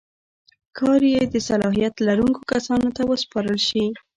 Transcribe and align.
کار 0.77 1.01
یې 1.13 1.21
د 1.33 1.35
صلاحیت 1.49 1.93
لرونکو 2.07 2.39
کسانو 2.51 2.89
ته 2.95 3.01
وسپارل 3.11 3.57
شي. 3.67 3.85